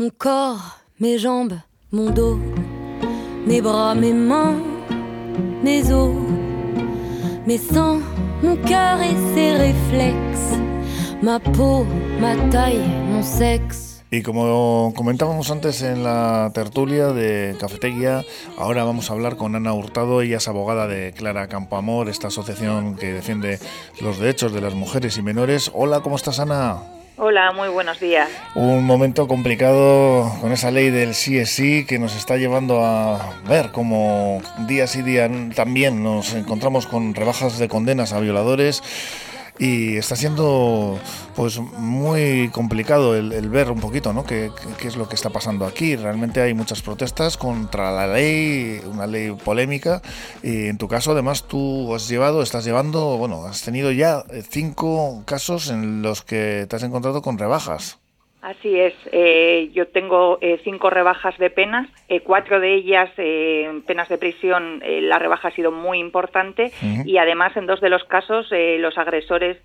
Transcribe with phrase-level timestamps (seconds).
[0.00, 1.60] Mon corps, mes jambes,
[1.92, 2.38] mon dos,
[3.46, 4.56] mes bras, mes mains,
[5.62, 6.14] mes os,
[7.46, 8.00] mes sangs,
[8.42, 10.56] mon cœur et ses réflexes,
[11.22, 11.84] ma peau,
[12.18, 12.80] ma taille,
[13.12, 14.02] mon sexe.
[14.10, 18.24] Y como comentábamos antes en la tertulia de Cafetería,
[18.56, 22.96] ahora vamos a hablar con Ana Hurtado, ella es abogada de Clara Campoamor, esta asociación
[22.96, 23.58] que defiende
[24.00, 25.70] los derechos de las mujeres y menores.
[25.74, 26.99] Hola, ¿cómo estás Ana?
[27.22, 28.30] Hola, muy buenos días.
[28.54, 33.34] Un momento complicado con esa ley del sí es sí que nos está llevando a
[33.46, 38.82] ver cómo día sí día también nos encontramos con rebajas de condenas a violadores
[39.60, 40.98] y está siendo
[41.36, 44.24] pues muy complicado el, ver un poquito ¿no?
[44.24, 44.50] ¿Qué,
[44.80, 45.96] qué, es lo que está pasando aquí.
[45.96, 50.00] Realmente hay muchas protestas contra la ley, una ley polémica
[50.42, 55.22] y en tu caso además tú has llevado, estás llevando, bueno, has tenido ya cinco
[55.26, 57.99] casos en los que te has encontrado con rebajas.
[58.42, 63.10] Así es, eh, yo tengo eh, cinco rebajas de penas, eh, cuatro de ellas
[63.86, 66.72] penas de prisión, la rebaja ha sido muy importante
[67.04, 69.58] y además en dos de los casos los agresores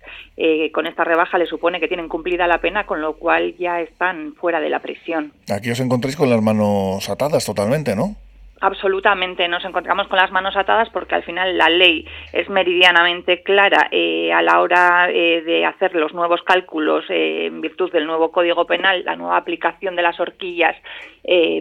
[0.72, 4.34] con esta rebaja le supone que tienen cumplida la pena, con lo cual ya están
[4.34, 5.32] fuera de la prisión.
[5.50, 8.16] Aquí os encontréis con las manos atadas totalmente, ¿no?
[8.58, 13.88] Absolutamente, nos encontramos con las manos atadas porque al final la ley es meridianamente clara
[13.90, 18.32] eh, a la hora eh, de hacer los nuevos cálculos eh, en virtud del nuevo
[18.32, 20.74] Código Penal, la nueva aplicación de las horquillas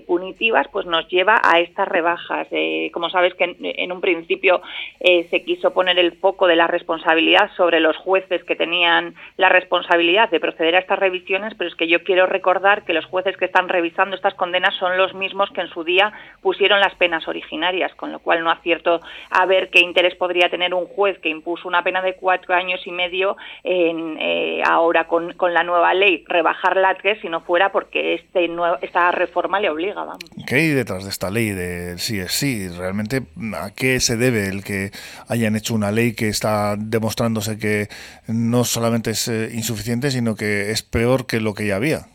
[0.05, 2.47] punitivas, pues nos lleva a estas rebajas.
[2.91, 4.61] como sabes que en, un principio
[4.99, 10.29] se quiso poner el foco de la responsabilidad sobre los jueces que tenían la responsabilidad
[10.29, 13.45] de proceder a estas revisiones, pero es que yo quiero recordar que los jueces que
[13.45, 17.93] están revisando estas condenas son los mismos que en su día pusieron las penas originarias,
[17.95, 21.67] con lo cual no acierto a ver qué interés podría tener un juez que impuso
[21.67, 26.23] una pena de cuatro años y medio en, eh, ahora con, con, la nueva ley
[26.27, 28.49] rebajar la que si no fuera porque este
[28.81, 30.03] esta reforma le obliga.
[30.03, 30.19] Vamos.
[30.47, 32.67] ¿Qué hay detrás de esta ley de sí es sí?
[32.69, 34.91] ¿Realmente a qué se debe el que
[35.27, 37.87] hayan hecho una ley que está demostrándose que
[38.27, 42.14] no solamente es eh, insuficiente, sino que es peor que lo que ya había?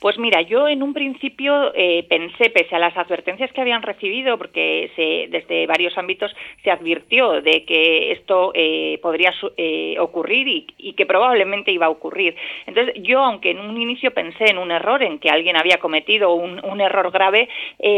[0.00, 4.36] Pues mira, yo en un principio eh, pensé, pese a las advertencias que habían recibido,
[4.38, 6.34] porque se, desde varios ámbitos
[6.64, 12.34] se advirtió de que esto eh, podría eh, ocurrir y, que probablemente iba a ocurrir.
[12.66, 16.34] Entonces, yo, aunque en un inicio pensé en un error, en que alguien había cometido
[16.34, 17.48] un, error grave,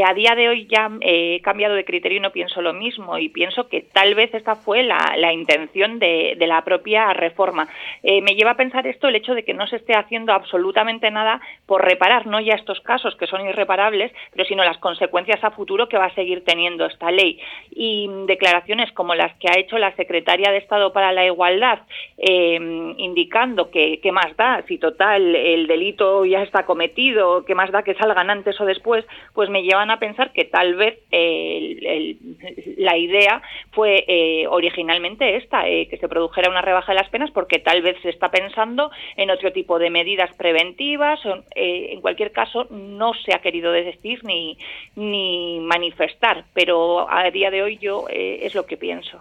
[0.07, 3.19] a día de hoy ya he cambiado de criterio y no pienso lo mismo.
[3.19, 7.69] Y pienso que tal vez esta fue la, intención de, de, la propia reforma.
[8.03, 11.38] me lleva a pensar esto el hecho de que no se esté haciendo absolutamente nada
[11.67, 15.89] por reparar no ya estos casos que son irreparables, pero sino las consecuencias a futuro
[15.89, 17.39] que va a seguir teniendo esta ley.
[17.71, 21.81] Y declaraciones como las que ha hecho la secretaria de Estado para la Igualdad,
[22.17, 22.59] eh,
[22.97, 27.83] indicando que qué más da, si total el delito ya está cometido, qué más da
[27.83, 29.05] que salgan antes o después,
[29.35, 32.17] pues me llevan a pensar que tal vez eh,
[32.79, 37.59] la idea fue eh, originalmente esta, que se produjera una rebaja de las penas, porque
[37.59, 41.21] tal vez se está pensando en otro tipo de medidas preventivas
[41.55, 44.59] eh, en cualquier caso, no se ha querido decir ni,
[44.97, 49.21] ni manifestar, pero a día de hoy yo eh, es lo que pienso.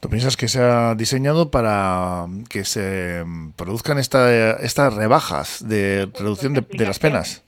[0.00, 3.24] ¿Tú piensas que se ha diseñado para que se
[3.56, 7.45] produzcan esta, estas rebajas de reducción de, las penas?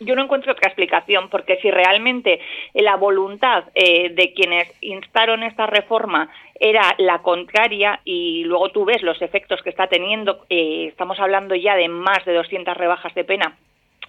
[0.00, 2.40] Yo no encuentro otra explicación, porque si realmente
[2.74, 9.02] la voluntad eh, de quienes instaron esta reforma era la contraria y luego tú ves
[9.02, 13.24] los efectos que está teniendo, eh, estamos hablando ya de más de 200 rebajas de
[13.24, 13.56] pena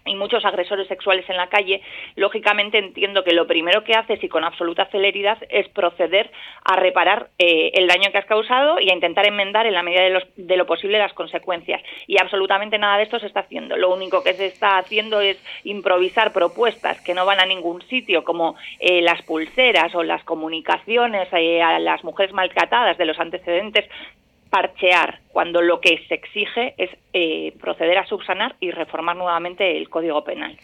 [0.06, 1.82] y muchos agresores sexuales en la calle,
[2.16, 6.32] lógicamente entiendo que lo primero que haces y con absoluta celeridad es proceder
[6.64, 10.02] a reparar eh, el daño que has causado y a intentar enmendar en la medida
[10.02, 11.82] de, de, lo posible las consecuencias.
[12.08, 13.78] Y absolutamente nada de esto se está haciendo.
[13.78, 18.24] Lo único que se está haciendo es improvisar propuestas que no van a ningún sitio,
[18.24, 23.86] como eh, las pulseras o las comunicaciones eh, a las mujeres maltratadas de los antecedentes
[24.52, 29.90] parchear cuando lo que se exige es eh, proceder a subsanar y reformar nuevamente el
[29.90, 30.60] Código Penal.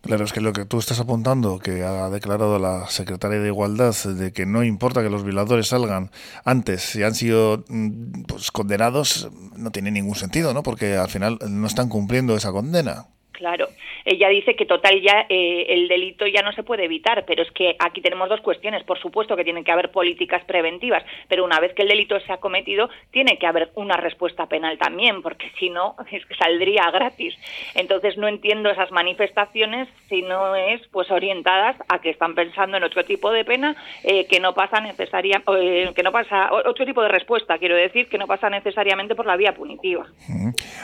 [0.00, 3.94] Claro, es que lo que tú estás apuntando, que ha declarado la secretaria de Igualdad,
[4.16, 6.10] de que no importa que los violadores salgan
[6.44, 10.62] antes, si han sido mm, pues, condenados, no tiene ningún sentido, ¿no?
[10.62, 13.06] Porque al final no están cumpliendo esa condena.
[13.32, 13.66] Claro,
[14.04, 17.50] ella dice que total ya eh, el delito ya no se puede evitar, pero es
[17.52, 18.82] que aquí tenemos dos cuestiones.
[18.84, 22.32] Por supuesto que tienen que haber políticas preventivas, pero una vez que el delito se
[22.32, 26.90] ha cometido, tiene que haber una respuesta penal también, porque si no, es que saldría
[26.90, 27.34] gratis.
[27.74, 32.84] Entonces no entiendo esas manifestaciones si no es pues orientadas a que están pensando en
[32.84, 37.02] otro tipo de pena eh, que no pasa necesaria, eh, que no pasa otro tipo
[37.02, 40.06] de respuesta, quiero decir, que no pasa necesariamente por la vía punitiva.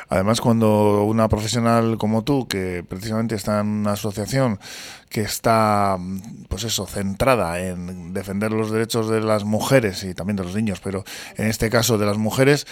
[0.08, 4.58] Además, cuando una profesional como tú que precisamente está en una asociación
[5.10, 5.96] que está,
[6.48, 10.80] pues eso, centrada en defender los derechos de las mujeres y también de los niños,
[10.80, 11.04] pero
[11.36, 12.66] en este caso de las mujeres,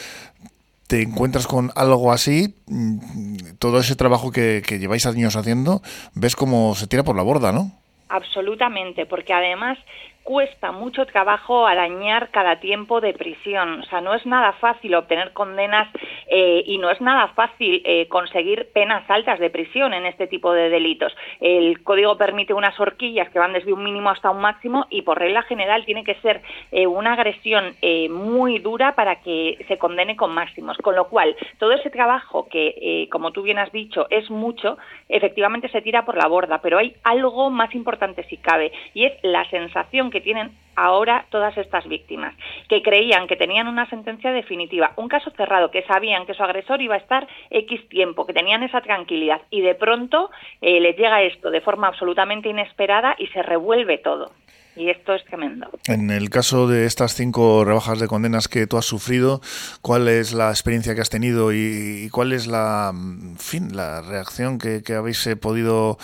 [0.87, 5.83] te encuentras con algo así, mm, todo ese trabajo que, que lleváis años haciendo,
[6.15, 7.73] ves cómo se tira por la borda, ¿no?
[8.09, 9.79] Absolutamente, porque además
[10.27, 13.81] cuesta mucho trabajo arañar cada tiempo de prisión.
[13.81, 15.89] O sea, no es nada fácil obtener condenas
[16.27, 20.53] eh, y no es nada fácil eh, conseguir penas altas de prisión en este tipo
[20.53, 21.17] de delitos.
[21.41, 25.17] El código permite unas horquillas que van desde un mínimo hasta un máximo y por
[25.17, 26.43] regla general tiene que ser
[26.73, 27.77] eh, una agresión
[28.11, 30.77] muy dura para que se condene con máximos.
[30.79, 34.77] Con lo cual, todo ese trabajo que, como tú bien has dicho, es mucho,
[35.09, 39.13] efectivamente se tira por la borda, pero hay algo más importante si cabe y es
[39.23, 42.35] la sensación que que tienen ahora todas estas víctimas,
[42.71, 46.81] que creían que tenían una sentencia definitiva, un caso cerrado, que sabían que su agresor
[46.81, 50.31] iba a estar X tiempo, que tenían esa tranquilidad y de pronto
[50.63, 54.31] eh, les llega esto de forma absolutamente inesperada y se revuelve todo
[54.77, 55.69] y esto es tremendo.
[55.87, 59.41] En el caso de estas cinco rebajas de condenas que tú has sufrido,
[59.81, 62.93] ¿cuál es la experiencia que has tenido y, cuál es la,
[63.39, 65.99] fin, la reacción que, habéis eh, podido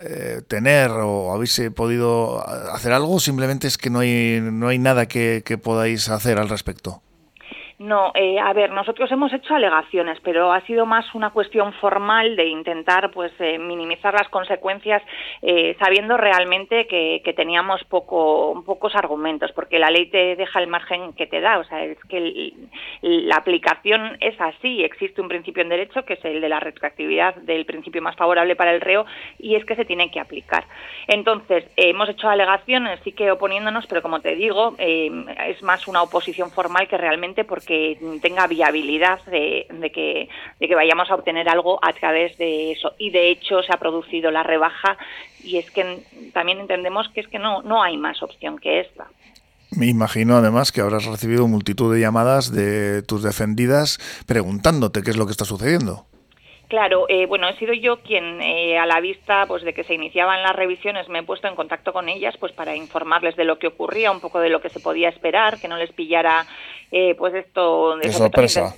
[0.00, 3.18] eh, tener o habéis eh, podido hacer algo?
[3.20, 7.02] Simplemente es que no hay, no hay nada que podáis hacer al respecto.
[7.82, 12.36] No, eh, a ver, nosotros hemos hecho alegaciones, pero ha sido más una cuestión formal
[12.36, 15.02] de intentar, pues, eh, minimizar las consecuencias,
[15.42, 21.12] eh, sabiendo realmente que, teníamos poco, pocos argumentos, porque la ley te deja el margen
[21.14, 22.52] que te da, o sea, es que
[23.00, 24.84] la aplicación es así.
[24.84, 28.54] Existe un principio en derecho que es el de la retroactividad del principio más favorable
[28.54, 29.06] para el reo
[29.38, 30.66] y es que se tiene que aplicar.
[31.08, 36.50] Entonces, hemos hecho alegaciones, sí que oponiéndonos, pero como te digo, es más una oposición
[36.50, 40.28] formal que realmente porque que tenga viabilidad de, que,
[40.60, 42.92] de que vayamos a obtener algo a través de eso.
[42.98, 44.98] Y de hecho se ha producido la rebaja
[45.42, 46.02] y es que
[46.34, 49.06] también entendemos que es que no, no hay más opción que esta.
[49.70, 55.16] Me imagino además que habrás recibido multitud de llamadas de tus defendidas preguntándote qué es
[55.16, 56.04] lo que está sucediendo.
[56.72, 59.92] Claro, eh, bueno, he sido yo quien eh, a la vista pues de que se
[59.92, 63.58] iniciaban las revisiones me he puesto en contacto con ellas pues para informarles de lo
[63.58, 66.46] que ocurría, un poco de lo que se podía esperar, que no les pillara
[66.90, 68.74] eh, pues esto de sorpresa.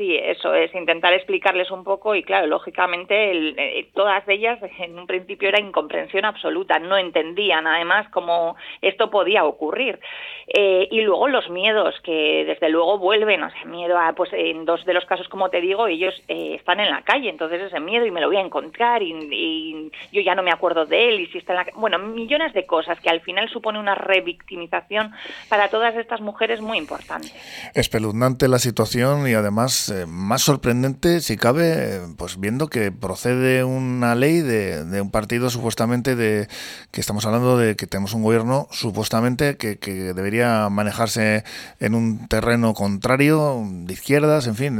[0.00, 5.06] Sí, eso es, intentar explicarles un poco y claro, lógicamente eh, todas ellas en un
[5.06, 10.00] principio era incomprensión absoluta, no entendían además cómo esto podía ocurrir.
[10.46, 14.64] Eh, y luego los miedos, que desde luego vuelven, o sea, miedo a, pues en
[14.64, 17.78] dos de los casos, como te digo, ellos eh, están en la calle, entonces ese
[17.78, 21.20] miedo y me lo voy a encontrar y, yo ya no me acuerdo de él
[21.20, 25.12] y si está en la Bueno, millones de cosas que al final supone una revictimización
[25.50, 27.28] para todas estas mujeres muy importante.
[27.74, 34.14] Espeluznante la situación y además eh, más sorprendente, si cabe, pues viendo que procede una
[34.14, 36.46] ley de, un partido supuestamente de
[36.92, 39.76] que estamos hablando de que tenemos un gobierno supuestamente que,
[40.14, 41.44] debería manejarse
[41.80, 44.78] en un terreno contrario, de izquierdas, en fin.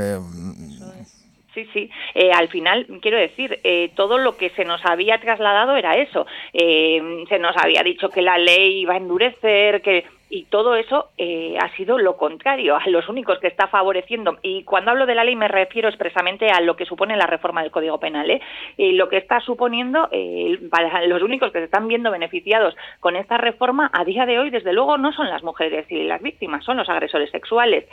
[1.55, 1.91] Sí, sí.
[2.15, 6.27] Eh, al final, quiero decir, eh, todo lo que se nos había trasladado era eso.
[6.53, 11.57] se nos había dicho que la ley iba a endurecer, que y todo eso eh,
[11.61, 15.25] ha sido lo contrario, a los únicos que está favoreciendo, y cuando hablo de la
[15.25, 18.41] ley me refiero expresamente a lo que supone la reforma del Código Penal, ¿eh?
[18.79, 23.39] lo que está suponiendo eh, para los únicos que se están viendo beneficiados con esta
[23.39, 26.77] reforma a día de hoy, desde luego, no son las mujeres y las víctimas, son
[26.77, 27.87] los agresores sexuales.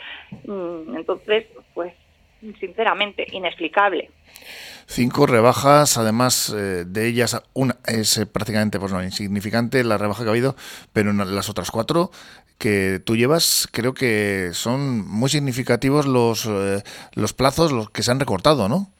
[0.44, 1.92] Mm, entonces, pues,
[2.40, 4.10] sinceramente, inexplicable.
[4.86, 10.22] Cinco rebajas, además eh, de ellas una es eh, prácticamente pues no insignificante la rebaja
[10.22, 10.56] que ha habido,
[10.92, 12.10] pero las otras cuatro
[12.56, 18.10] que tú llevas creo que son muy significativos los, eh, los plazos los que se
[18.10, 18.90] han recortado, ¿no?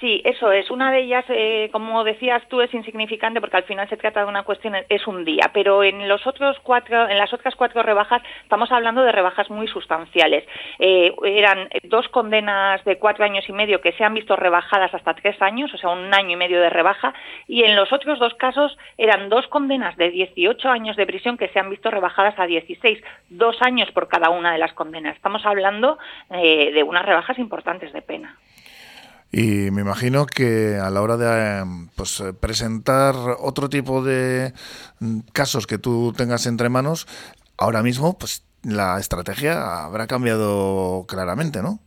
[0.00, 0.70] Sí, eso es.
[0.70, 4.26] Una de ellas, eh, como decías tú, es insignificante porque al final se trata de
[4.26, 5.50] una cuestión, es un día.
[5.52, 9.68] Pero en los otros cuatro, en las otras cuatro rebajas, estamos hablando de rebajas muy
[9.68, 10.44] sustanciales.
[10.78, 15.14] Eh, eran dos condenas de cuatro años y medio que se han visto rebajadas hasta
[15.14, 17.14] tres años, o sea, un año y medio de rebaja.
[17.46, 21.48] Y en los otros dos casos eran dos condenas de 18 años de prisión que
[21.48, 25.14] se han visto rebajadas a 16, dos años por cada una de las condenas.
[25.16, 25.98] Estamos hablando
[26.30, 28.36] eh, de unas rebajas importantes de pena.
[29.32, 34.52] Y me imagino que a la hora de pues, presentar otro tipo de
[35.00, 37.06] mm, casos que tú tengas entre manos,
[37.56, 41.80] ahora mismo pues la estrategia habrá cambiado claramente, ¿no?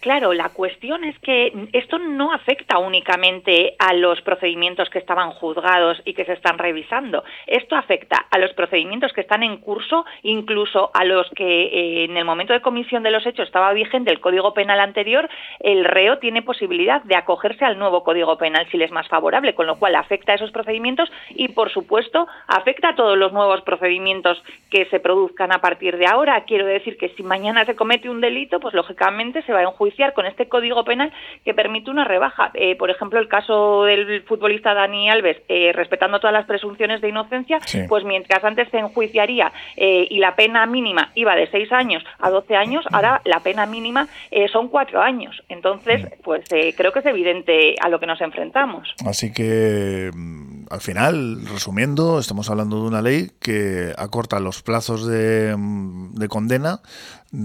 [0.00, 6.00] Claro, la cuestión es que esto no afecta únicamente a los procedimientos que estaban juzgados
[6.04, 7.24] y que se están revisando.
[7.48, 12.16] Esto afecta a los procedimientos que están en curso, incluso a los que eh, en
[12.16, 15.28] el momento de comisión de los hechos estaba vigente el Código Penal anterior,
[15.58, 19.54] el reo tiene posibilidad de acogerse al nuevo Código Penal si le es más favorable,
[19.54, 23.62] con lo cual afecta a esos procedimientos y, por supuesto, afecta a todos los nuevos
[23.62, 24.40] procedimientos
[24.70, 26.44] que se produzcan a partir de ahora.
[26.44, 29.87] Quiero decir que si mañana se comete un delito, pues lógicamente se va a enjuiciar
[30.14, 31.12] con este código penal
[31.44, 32.50] que permite una rebaja.
[32.54, 37.08] Eh, por ejemplo, el caso del futbolista Dani Alves, eh, respetando todas las presunciones de
[37.08, 42.04] inocencia, pues mientras antes se enjuiciaría eh, y la pena mínima iba de 6 años
[42.18, 44.08] a 12 años, ahora la pena mínima
[44.52, 45.42] son 4 años.
[45.48, 46.44] Entonces, pues
[46.76, 48.94] creo que es evidente a lo que nos enfrentamos.
[49.06, 55.06] Así que mm, al final, resumiendo, estamos hablando de una ley que acorta los plazos
[55.06, 56.80] de, de condena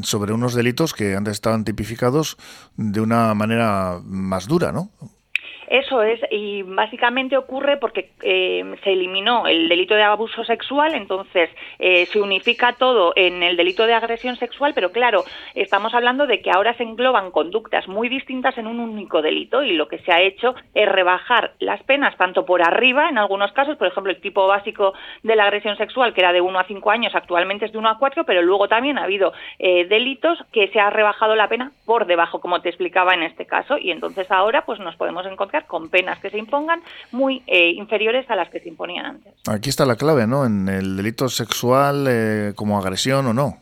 [0.01, 2.37] sobre unos delitos que antes estaban tipificados
[2.77, 4.91] de una manera más dura, ¿no?
[5.67, 11.49] Eso es, y básicamente ocurre porque eh, se eliminó el delito de abuso sexual, entonces
[11.79, 15.23] eh, se unifica todo en el delito de agresión sexual, pero claro,
[15.55, 19.73] estamos hablando de que ahora se engloban conductas muy distintas en un único delito y
[19.73, 23.77] lo que se ha hecho es rebajar las penas tanto por arriba, en algunos casos,
[23.77, 24.93] por ejemplo, el tipo básico
[25.23, 27.89] de la agresión sexual, que era de 1 a 5 años, actualmente es de 1
[27.89, 31.71] a 4, pero luego también ha habido eh, delitos que se ha rebajado la pena
[31.85, 35.52] por debajo, como te explicaba en este caso, y entonces ahora pues nos podemos encontrar
[35.61, 36.81] con penas que se impongan
[37.11, 39.33] muy eh, inferiores a las que se imponían antes.
[39.47, 40.45] Aquí está la clave, ¿no?
[40.45, 43.59] En el delito sexual eh, como agresión o no.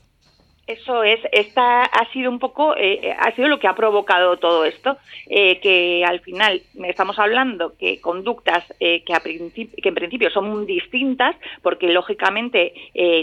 [0.68, 4.64] Eso es, esta ha sido un poco, eh, ha sido lo que ha provocado todo
[4.64, 4.96] esto,
[5.28, 11.88] que al final estamos hablando que conductas que, a que en principio son distintas, porque
[11.88, 12.74] lógicamente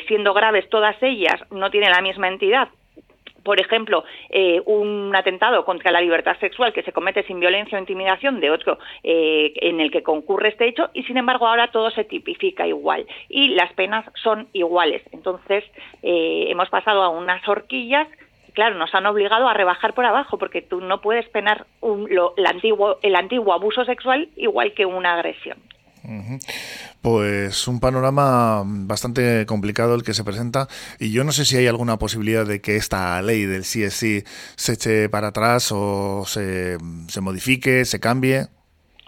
[0.09, 2.69] siendo graves todas ellas no tienen la misma entidad,
[3.49, 7.81] por ejemplo, eh, un atentado contra la libertad sexual que se comete sin violencia o
[7.81, 11.91] intimidación de otro eh, en el que concurre este hecho y sin embargo ahora todo
[11.91, 15.01] se tipifica igual y las penas son iguales.
[15.13, 15.65] Entonces
[16.03, 18.07] eh, hemos pasado a unas horquillas
[18.53, 22.99] claro, nos han obligado a rebajar por abajo, porque tú no puedes penar el, antiguo,
[23.01, 25.57] el antiguo abuso sexual igual que una agresión.
[27.03, 31.67] Pues un panorama bastante complicado el que se presenta y yo no sé si hay
[31.67, 34.25] alguna posibilidad de que esta ley del CSI
[34.57, 38.49] se eche para atrás o se, se modifique, se cambie.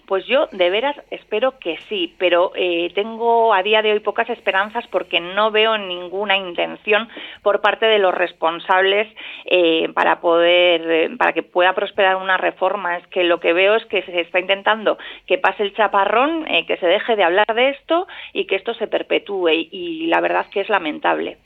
[0.07, 4.29] Pues yo de veras espero que sí, pero eh, tengo a día de hoy pocas
[4.29, 7.07] esperanzas porque no veo ninguna intención
[7.41, 9.07] por parte de los responsables
[9.45, 12.97] eh, para poder, eh, para que pueda prosperar una reforma.
[12.97, 16.77] Es que lo que veo es que se está intentando que pase el chaparrón, que
[16.77, 20.61] se deje de hablar de esto y que esto se perpetúe y la verdad que
[20.61, 21.37] es lamentable.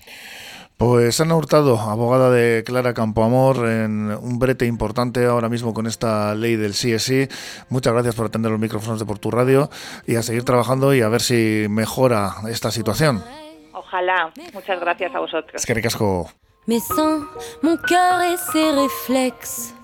[0.78, 6.36] Pues Ana Hurtado, abogada de Clara Campoamor, en un brete importante ahora mismo con esta
[6.36, 7.30] ley del CSI.
[7.70, 9.70] Muchas gracias por atender los micrófonos de Por Tu Radio
[10.06, 13.24] y a seguir trabajando y a ver si mejora esta situación.
[13.72, 14.34] Ojalá.
[14.54, 15.54] Muchas gracias a vosotros.
[15.56, 16.30] Es que ricasco.
[16.68, 17.24] Mes seins,
[17.62, 19.76] mon cœur et ses réflexes,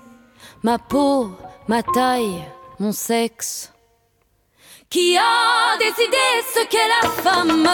[0.62, 1.30] ma peau,
[1.68, 2.44] ma taille,
[2.80, 3.72] mon sexe.
[4.90, 7.66] Qui a décidé ce qu'est la femme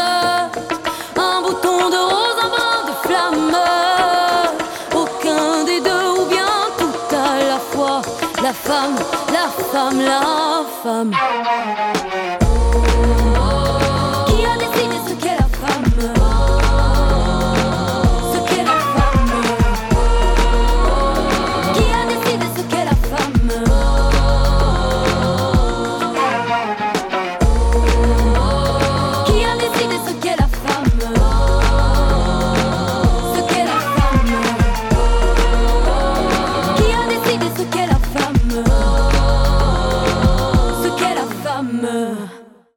[1.17, 3.33] Un bouton de rose, un brin
[4.95, 8.03] aucun des deux ou bien tout à la fois.
[8.43, 8.97] La femme,
[9.33, 11.13] la femme, la femme.